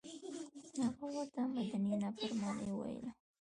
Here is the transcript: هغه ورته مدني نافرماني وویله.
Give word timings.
هغه 0.83 1.05
ورته 1.13 1.41
مدني 1.55 1.93
نافرماني 2.03 2.67
وویله. 2.71 3.11